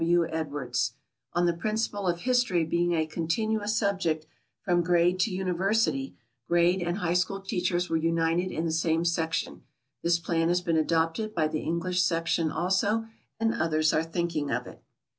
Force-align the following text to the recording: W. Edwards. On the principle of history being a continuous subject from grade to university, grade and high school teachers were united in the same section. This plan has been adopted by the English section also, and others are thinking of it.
W. 0.03 0.25
Edwards. 0.29 0.93
On 1.33 1.45
the 1.45 1.53
principle 1.53 2.07
of 2.07 2.21
history 2.21 2.65
being 2.65 2.93
a 2.95 3.05
continuous 3.05 3.77
subject 3.77 4.25
from 4.63 4.81
grade 4.81 5.19
to 5.19 5.31
university, 5.31 6.15
grade 6.47 6.81
and 6.81 6.97
high 6.97 7.13
school 7.13 7.39
teachers 7.39 7.87
were 7.87 7.97
united 7.97 8.51
in 8.51 8.65
the 8.65 8.71
same 8.71 9.05
section. 9.05 9.61
This 10.01 10.17
plan 10.17 10.47
has 10.47 10.61
been 10.61 10.75
adopted 10.77 11.35
by 11.35 11.47
the 11.47 11.59
English 11.61 12.01
section 12.01 12.49
also, 12.49 13.05
and 13.39 13.53
others 13.53 13.93
are 13.93 14.03
thinking 14.03 14.49
of 14.49 14.65
it. 14.65 14.81